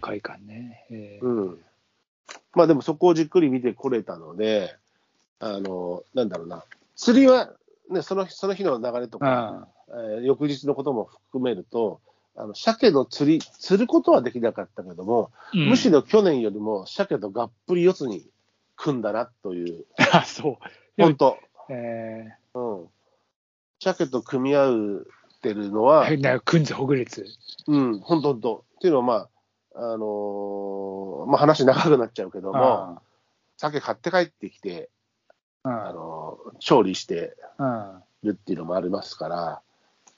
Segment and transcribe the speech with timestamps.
[0.00, 0.86] 会館ね。
[0.90, 1.58] えーうん。
[2.54, 4.76] まあでもそこをじっくり見てこれたので、
[5.38, 6.64] あの、なんだろうな、
[6.96, 7.52] 釣りは、
[7.90, 12.00] ね、そのその日の流れとか、あえー翌日のことも含めると、
[12.36, 18.26] あの鮭の釣り、釣ることはできなかったけども、ーむしろ去年よりも鮭とがっぷり四つに
[18.76, 20.56] 組んだなという、 あ、そう。
[20.96, 22.88] 本当、えうん。
[23.80, 25.06] 鮭と組み合う
[25.40, 27.26] てるのは、ー、なんか、くんずほぐれつ。
[27.66, 28.64] うん、本当本当。
[28.76, 29.28] っていうのは、まあ、
[29.74, 33.02] あのーまあ話長くなっちゃうけども、あ
[33.56, 34.88] 鮭買って帰ってきて、
[35.62, 39.60] ああのー調理してあるっていうのもありますから、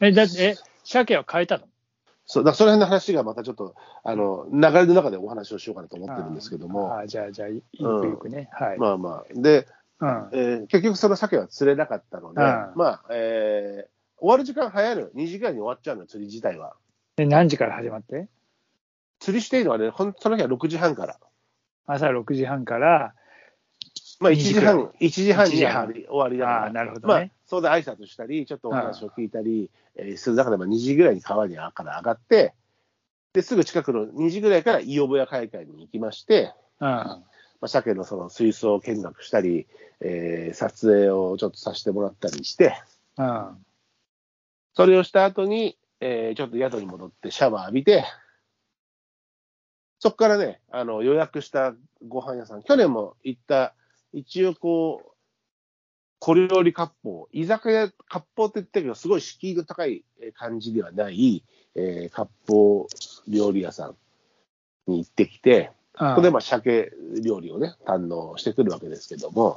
[0.00, 1.64] え、だって、え、鮭は変えたの？
[2.28, 8.48] そうだからその辺の話がまたちょっと、あの、流れの中でお話をしようかなと思ってるんですけども、ああじゃあ、じゃあ、ゆくゆくね。
[8.52, 8.78] はい。
[8.78, 9.68] まあまあ、で、
[10.00, 10.28] うん。
[10.32, 12.46] えー結局その鮭は釣れなかったので、うん。
[12.74, 16.74] まあ、えー終わる時間早いの、2時間に終わっちゃうの、釣り自体は。
[17.16, 18.28] で、何時から始まって？
[19.18, 21.18] 釣りしていいのはね、ほんその日は6時半から。
[21.86, 23.14] 朝6時半から、
[24.18, 26.62] まあ、1 2時時半、1時半に1時半終わりだから。
[26.62, 32.54] ああ、なるほどまあね。、そうで挨拶したり、ちょっとお話を聞いたり、えーする中で、まあ、2時ぐらいに川にから上がって、
[33.32, 36.86] で、すぐ近くの2時ぐらいから伊予部屋会館に行きまして、うん。
[36.86, 37.22] ま
[37.62, 39.66] あ、鮭のその水槽を見学したり、
[40.00, 42.74] えー撮影をちょっとさせてもらったりして、
[43.18, 43.64] うん。
[44.74, 48.04] それをした後に、えーちょっと宿に戻ってシャワー浴びて、
[49.98, 51.74] そこからね、あの予約した
[52.06, 53.74] ご飯屋さん、去年も行った、
[54.12, 55.10] 一応こう、
[56.18, 61.42] 小料理割烹、居酒屋割烹って言ったけど、すごい敷居の高いえー感じではない、
[61.74, 62.86] えー割烹
[63.28, 63.96] 料理屋さん
[64.90, 66.92] に行ってきて、うんここでまあ鮭
[67.24, 69.56] 料理をね、堪能してくるわけですけども、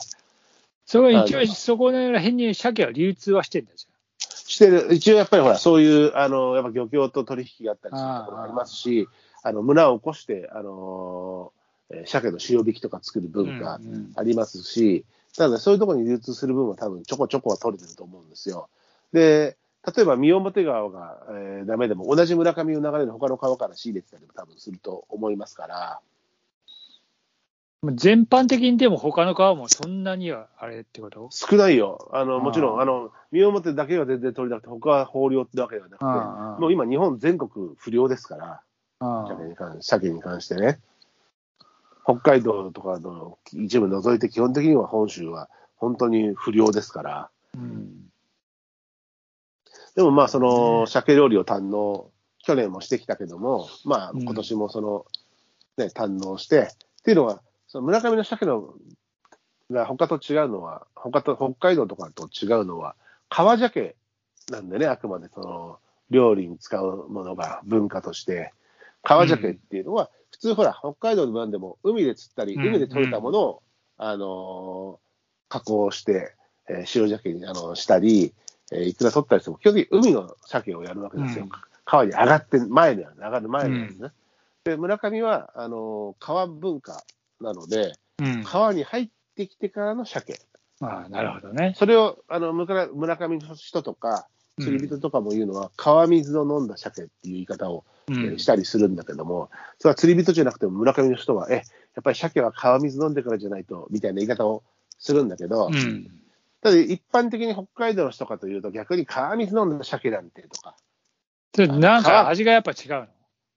[0.85, 3.87] そこ一応、そこら辺に鮭は流通はしてんだじ
[4.19, 13.29] してる、一応やっぱりほら、そういう、あの、やっぱ漁協と取引があったりするところもありますし、あの、村を起こして、あのー、えー鮭の塩引きとか作る。
[13.29, 15.05] 文化うんうんありますし、
[15.35, 18.69] ただそういうところに流通する分は多分ちょこちょこは取れてると思うんですよ。
[19.13, 19.57] で、
[19.95, 25.99] 例えば三表川が、えーダメでも、同じ村上を流れる他の川から仕入れてたりも多分すると思いますから、
[27.95, 31.29] 全般的にでも他の川もそんなにはあれってこと？
[31.31, 32.09] 少ないよ。
[32.11, 38.61] あの、もちろん、あの、三表だけが全然取れなくて、他は豊漁ってわけではなくて、ああもう今日本全国不良ですから、あ
[38.99, 40.79] 鮭に関鮭に関してね、
[42.03, 48.09] 北海道とかの一部除いて、基本的には本州は本当に不良ですから、うん。
[49.95, 50.87] でもまあ、そのね。
[50.87, 52.09] 鮭料理を堪能、
[52.43, 54.21] 去年もしてきたけども、まあ、うん。
[54.23, 55.05] 今年もその、
[55.77, 56.65] ね、堪能して、っ
[57.03, 58.73] ていうのは、その村上の鮭の
[59.71, 62.95] が他と違うのは、他と北海道とかと違うのは、
[63.29, 63.95] 川鮭
[64.51, 65.79] なんでね、あくまでその
[66.09, 68.53] 料理に使うものが文化として、
[69.03, 73.63] 川鮭っていうのは、普通ほら、北海道の番でも海で釣ったり、うん海で取れたものを、
[73.97, 75.09] あのー
[75.51, 76.35] 加工して、
[76.69, 78.33] えー塩鮭にあのしたり、
[78.71, 81.45] えーいくら取ったりしても、基本的に海の鮭をやるわけですよ。
[81.45, 81.51] うん
[81.85, 84.09] 川に上がって、前では上がる前なんですね。
[84.63, 87.03] で、村上は、あのー川文化
[87.41, 88.43] なので、うん。
[88.43, 90.39] 川に入ってきてからの鮭。
[90.81, 91.73] ああ、なるほどね。
[91.75, 94.27] それを、あの、村村上の人とか、
[94.59, 101.61] 釣り人とかも言うのは、川水を飲んだ鮭っていう言い方を、うえーんしたりするんだけども、それは釣り人じゃなくても村上の人は、え、や
[102.01, 104.63] っぱり鮭は川水飲んでからじゃないと、みたいな言い方を
[104.97, 106.09] するんだけど、うん。
[106.61, 110.75] ただ一般的に北海道の人かというと、逆に川水飲んだ鮭なんてとか、
[111.57, 113.07] なんか味がやっぱ違うの？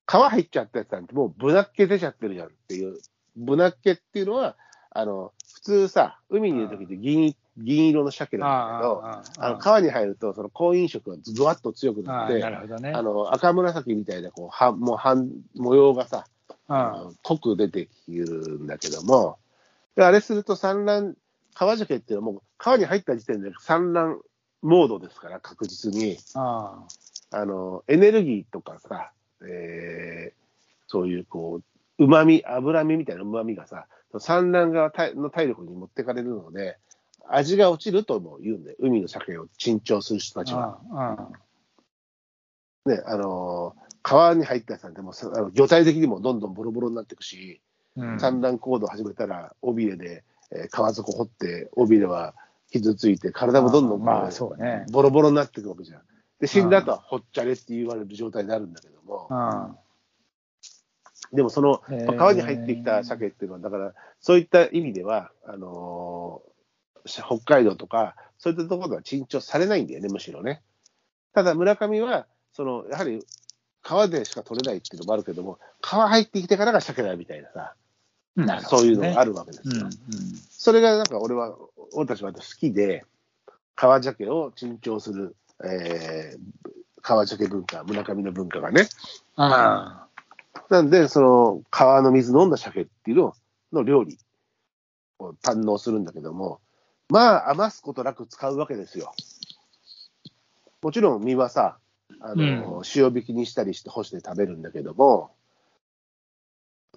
[0.06, 2.98] 川入っちゃったやつなんてもうぶなっけ出ちゃってるじゃんっていう。
[3.36, 4.56] ぶなっけっていうのは、
[4.90, 12.92] あの、普通さ、海にいる時って銀銀色の鮭なんだけど、ああの川に入ると、その婚姻色がずわっと強くなああって、なるほどね。
[12.92, 16.26] あの赤紫みたいなこうはもう半模様がさ、
[17.22, 19.38] 濃く出てくるんだけども、
[19.96, 21.14] であれすると産卵、
[21.54, 24.22] 川鮭っていうのはもう川に入った時点で産卵
[24.62, 26.18] モードですから、確実に。
[26.34, 26.82] あ
[27.30, 29.12] あの、エネルギーとかさ、
[29.46, 30.42] えー
[30.92, 31.62] そういうこ
[31.98, 33.86] う、旨味、脂身みたいな旨味がさ、
[34.20, 36.76] 産卵が体の体力に持ってかれるので、
[37.28, 40.78] 味が落ちるとも言うんで、海の鮭を珍重する人たちは。
[40.92, 47.60] ああね、あのー川に入ったやつなんてもあの魚体的にもどんどんボロボロになっていくし、
[47.94, 52.34] うん産卵行動を始めたら、尾びれで、えー川底掘って、尾びれは
[52.72, 54.86] 傷ついて、体もどんどんまあそうね。
[54.90, 56.02] ボロボロになっていくわけじゃん。
[56.40, 59.76] で、死んだ後はほっちゃれって言われる状態になるんだけども、あ
[61.32, 66.52] でもその、まあ川に入ってきた鮭っていうのは、だから、そういった意味では、あのー
[67.04, 70.62] 北海道とか、そういったところでは珍重されないんだよね、むしろね。
[71.34, 73.24] ただ、村上は、その、やはり、
[73.82, 77.74] 川でしか取れないっていうのもあるけども、川入ってきてからが鮭だみたいなさ、
[78.36, 79.74] なるほどそういうのねがあるわけですよ。
[79.74, 79.90] うんうん。
[80.50, 81.56] それがなんか俺は、
[81.94, 83.04] 俺たちは好きで、
[83.74, 85.34] 川鮭を珍重する、
[85.64, 86.70] えー、
[87.02, 88.88] 川鮭文化、村上の文化がね。
[89.36, 90.06] あ
[90.72, 93.34] なんで、その、川の水飲んだ鮭っていうの
[93.74, 94.16] の料理
[95.18, 96.62] を堪能するんだけども、
[97.10, 99.12] まあ、余すことなく使うわけですよ。
[100.80, 101.76] もちろん身はさ、
[102.20, 105.34] あの、塩引きにしたりして干して食べるんだけども、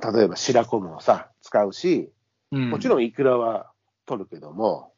[0.02, 2.10] 例えば白子もさ、使うし、
[2.54, 2.56] あ。
[2.56, 3.74] ももちろんイクラは
[4.06, 4.94] 取るけども、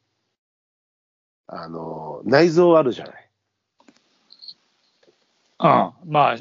[1.48, 3.30] あの、内臓あるじゃない。
[5.58, 6.36] あまあ、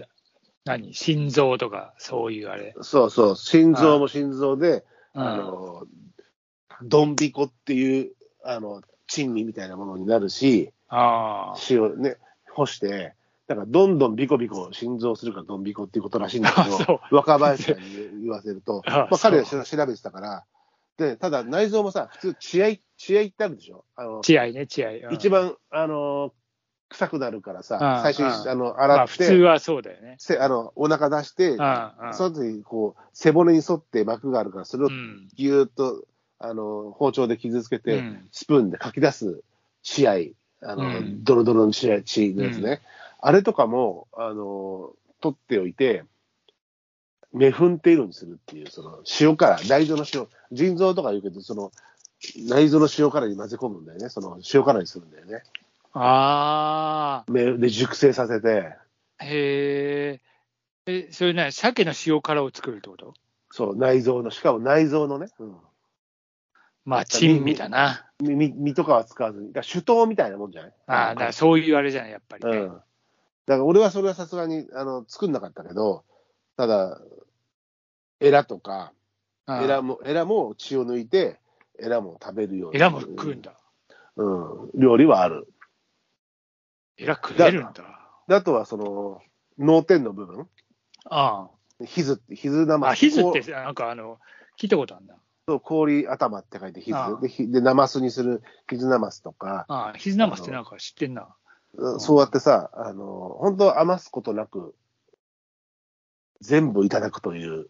[0.67, 0.93] 何？
[0.93, 2.75] 心臓とか、そういうあれ。
[2.81, 5.21] そうそう、心臓も心臓で、うん。
[5.23, 5.83] あの、
[6.83, 8.11] ドンビコっていう、
[8.43, 11.57] あの、珍味みたいなものになるし、ああ。
[11.69, 12.17] 塩ね、
[12.53, 13.13] 干して、
[13.47, 20.45] だからどんどんビコビコ心臓するからドンビコっていうことらしいんだけど、若林さんに言わせると、 あまあ彼は調べてたから、
[20.97, 23.85] で、ただ内臓もさ、普通血合い、血合いってあるでしょ？
[23.95, 24.99] あの、血合いね、血合い。
[24.99, 25.13] うん。
[25.13, 26.33] 一番、あの、
[26.89, 30.15] 臭くなるからさあ、最初に、ああの、まあ、洗って、普通はそうだよね。
[30.19, 35.27] せあの、お腹出して、ああその時にこう、背骨に沿って膜があるから、それをうん。
[35.35, 36.05] ぎゅーっと、
[36.39, 39.41] あの、包丁で傷つけて、うんスプーンでかき出す
[39.83, 42.81] 血合い、あの、うんドロドロの血合い血のやつね。
[43.19, 46.03] あれとかも、あの、取っておいて、
[47.33, 51.71] 目粉って色にするっていう、その、塩辛、内臓の塩、腎臓とか言うけど、その、
[52.47, 54.09] 内臓の塩辛に混ぜ込むんだよね。
[54.09, 55.43] その、塩辛にするんだよね。
[55.99, 57.31] ああ。
[57.31, 58.75] 目で熟成させて、
[59.19, 60.21] へえ。
[60.85, 63.13] え、それね、鮭の塩辛を作るってこと？
[63.51, 65.55] そう、内臓の、しかも内臓のね、うん。
[66.85, 68.05] まあ、珍味だな。
[68.21, 70.73] 身身身とかは使わずに、だ酒盗みたいなもんじゃない？
[70.87, 72.57] ああ、だそういうあれじゃない、やっぱりね。
[72.57, 72.67] うん。
[72.69, 72.83] だか
[73.47, 76.05] ら俺はそれはさすがにあの作んなかったけど、
[76.55, 77.01] ただ、
[78.19, 78.93] エラとか、
[79.47, 81.39] うんエラも、エラも血を抜いて、
[81.79, 82.77] エラも食べるように。
[82.77, 83.53] エラも食うんだ。
[84.17, 84.71] うん。
[84.75, 85.47] 料理はある。
[86.97, 88.41] エラ食えるんだ。
[88.41, 89.21] とはその、
[89.57, 90.47] 脳天の部分、
[91.05, 91.49] あ
[91.85, 92.77] ヒズって、ヒズナあ。
[92.77, 92.91] マス。
[92.91, 94.19] あ、ヒズっこて、なんかあの、
[94.59, 95.15] 聞いたことあるんだ。
[95.47, 97.21] う氷頭って書いてヒズああ。
[97.21, 101.21] で、ひでナマスにするヒズナマスとか、ああ、ヒズナマスってなんか知ってんな。
[101.21, 101.27] うん
[101.99, 104.73] そうやってさ、あの、本当余すことなく、
[106.41, 107.69] 全部いただくという、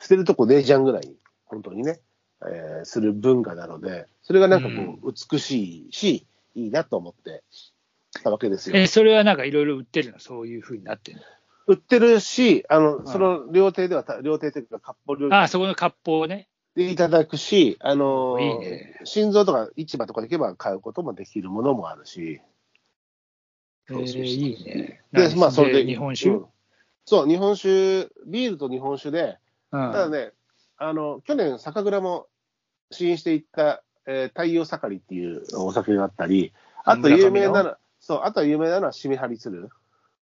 [0.00, 1.16] 捨てるとこねえじゃんぐらい、
[1.46, 2.00] 本当にね、
[2.42, 7.42] えーする文化なので、それがなんかこう、美しいし、いいなと思って
[8.22, 8.76] たわけですよ。
[8.76, 10.18] え、それはなんかいろいろ売ってるの？
[10.18, 11.20] そういうふうになってる
[11.66, 13.06] 売ってるし、あの、ん。
[13.06, 16.48] その料亭ではた、料亭というか、割烹料のああ、そこの割烹ね。
[16.76, 19.00] でいただくし、あの、いいね。
[19.04, 22.40] 心臓とか市場とかで行けば買うこともできるものもあるし、
[23.88, 25.00] えーいいね。
[25.12, 25.84] で、まあ、それで。
[25.84, 26.46] 日本酒、うん。
[27.04, 29.38] そう、日本酒、ビールと日本酒で、
[29.72, 29.92] うん。
[29.92, 30.32] ただね、
[30.76, 32.26] あの、去年酒蔵も
[32.90, 36.52] 試飲していった、えー太陽盛りっていうお酒があったり、
[36.84, 39.68] あと有名なの、そう、あとは有名なのは締め張り鶴。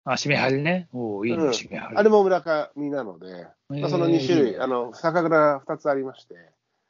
[0.04, 0.88] あ、締め張りね。
[0.92, 1.50] おおいいね、うん。
[1.50, 1.96] 締め張り。
[1.96, 6.34] あれも村上なので、まあその2種類、えーあの、酒蔵2つありまして、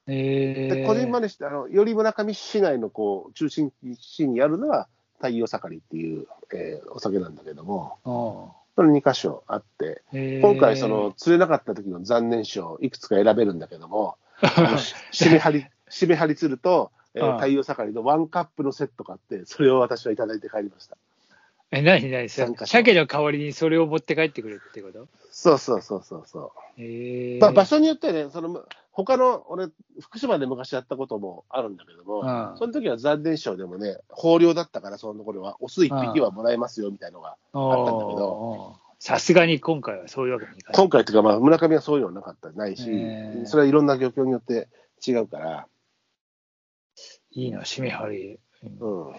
[0.06, 3.70] えで、こじんまりして、あの、より村上市内のこう、中心
[4.00, 10.40] 地にあるのは太陽盛りっていう、えーお酒なんだけども、おその2箇所あって、えー。
[10.40, 14.16] 今回、その、釣れなかった時の残念賞、いくつか選べるんだけども、
[15.12, 20.96] 締め張り、締め張り釣ると、えーうん太陽盛りのワンカップのセットがあって、それを私はいただいて帰りました。
[21.70, 22.46] え、なになに鮭
[22.94, 25.06] の代わりにそれを持って帰ってくれってこと？
[25.30, 27.42] そうそうそうそうそえう。
[27.42, 29.68] まあ、場所によってはね、その、他の、俺、
[30.00, 37.36] 福島で昔やったこともあるんだけども、うんその時は残念賞でもね、豊漁だったから、その頃は、オス1匹はもらえますよ、みたいのが。
[37.52, 38.76] あったんだけど。
[38.98, 40.82] さすがに今回はそういうわけにいかない。
[40.82, 44.68] 今回っていうか、まあ、村上はそういうのなかった、ないし、へーそれはいろんな漁協によって
[45.06, 45.66] 違うから、
[47.38, 48.38] いいな、締め張り。
[48.80, 49.14] うんうん。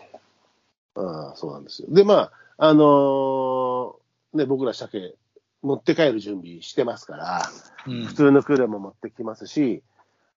[0.95, 1.87] ああ、そうなんですよ。
[1.89, 5.15] で、まあ、あのーね、僕ら鮭、
[5.61, 7.41] 持って帰る準備してますから、
[7.87, 9.81] うん普通のクーラーも持ってきますし、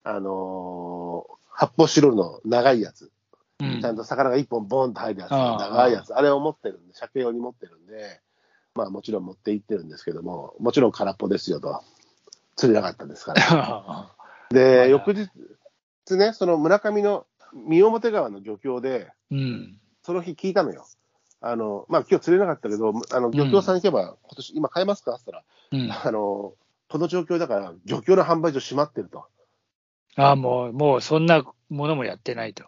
[0.04, 3.10] あのー発泡スチロールの長いやつ、
[3.60, 8.20] うんちゃんと魚が一本ボンと入るやつ、長いやつ、あれを持ってるんで、鮭用に持ってるんで、
[8.74, 11.82] まあもちろん持って行ってるんですけども、もちろん空っぽですよと。
[12.54, 13.40] 釣れなかったですから。
[13.50, 14.12] ま
[14.50, 15.28] で、だ翌日
[16.16, 19.78] ね、その村上の三表川の漁協で、うん。
[20.02, 20.86] その日聞いたのよ。
[21.40, 25.14] あの、まあ、今日釣れなかったけど、あの、漁協さんに行けば、今年、今買えますか？
[25.14, 25.32] って
[25.72, 25.88] 言っうん。
[25.88, 26.54] たら、あの、
[26.88, 29.26] この状況だから、漁協の販売所閉まってると。
[30.16, 32.64] あもう、もうそんなものもやってないと。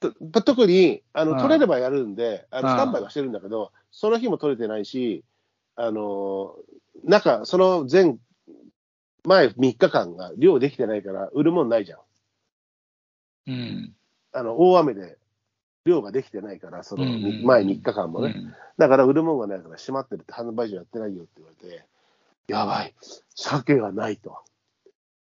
[0.00, 0.12] と
[0.42, 5.24] 特に、あの、うん取れればやるんで、あの、うんスタンバイはしてるんだけど、その日も取れてないし、
[5.76, 6.54] あの、
[7.04, 8.16] 中、その前、
[9.24, 12.00] 前3日間が漁できてないから、売るもんないじゃん。
[13.48, 13.94] うん。
[14.34, 15.16] あの、大雨で
[15.84, 18.34] 漁ができてないから、そのうん前3日間もね。
[18.36, 21.84] うんだから売るもんがないから閉まってるって販売所やってないよって言われて、
[22.48, 22.94] やばい、
[23.34, 24.38] 鮭がないと。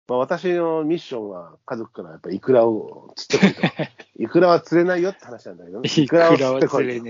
[0.09, 4.23] まあ、私のミッションは家族からやっぱりイクラを釣ってこいと。
[4.23, 5.91] イクラは釣れないよって話なんだけどね。
[5.97, 6.99] いくらはを釣ってこ釣い。
[6.99, 7.03] っ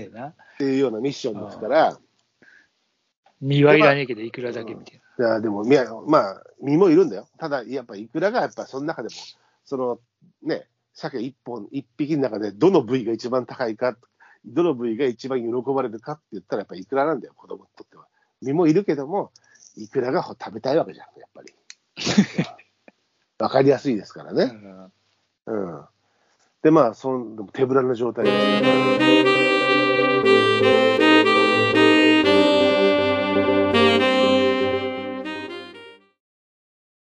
[0.57, 1.97] ていうようなミッションですから、
[3.41, 5.63] 身はいらねえけど、いくらだけみたいいやでも、
[6.07, 7.27] まあ、身もいるんだよ。
[7.37, 9.15] ただ、やっぱイクラがやっぱその中でも、
[9.65, 9.99] その
[10.41, 13.97] ね、鮭一本、一匹の中でどの部位が一番高いか、
[14.45, 18.05] どの部位が一番喜ばれるかって言ったらやっぱイクラなんだよ、子供にとっては。
[18.41, 19.31] 身もいるけども、
[19.75, 21.53] イクラが食べたいわけじゃん、やっぱり。
[23.39, 24.45] わかりやすいですからな。
[24.45, 24.91] ね。
[25.47, 25.85] うん。
[26.61, 28.31] で、まあ、その手ぶらの状態で
[29.59, 29.62] す